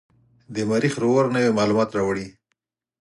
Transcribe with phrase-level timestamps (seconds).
[0.53, 2.27] د مریخ روور نوې معلومات راوړي.